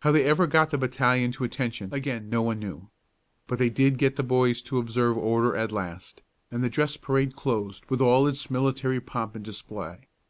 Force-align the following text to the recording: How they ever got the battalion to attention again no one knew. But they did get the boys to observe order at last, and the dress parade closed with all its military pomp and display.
How 0.00 0.12
they 0.12 0.22
ever 0.24 0.46
got 0.46 0.68
the 0.68 0.76
battalion 0.76 1.32
to 1.32 1.44
attention 1.44 1.88
again 1.90 2.28
no 2.28 2.42
one 2.42 2.58
knew. 2.58 2.90
But 3.46 3.58
they 3.58 3.70
did 3.70 3.96
get 3.96 4.16
the 4.16 4.22
boys 4.22 4.60
to 4.60 4.76
observe 4.78 5.16
order 5.16 5.56
at 5.56 5.72
last, 5.72 6.20
and 6.50 6.62
the 6.62 6.68
dress 6.68 6.98
parade 6.98 7.34
closed 7.34 7.84
with 7.88 8.02
all 8.02 8.26
its 8.26 8.50
military 8.50 9.00
pomp 9.00 9.34
and 9.34 9.42
display. 9.42 10.08